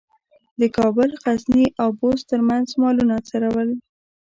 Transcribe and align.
د 0.59 0.61
کابل، 0.77 1.09
غزني 1.23 1.65
او 1.81 1.89
بُست 1.99 2.23
ترمنځ 2.31 2.67
مالونه 2.81 3.15
څرول. 3.29 3.69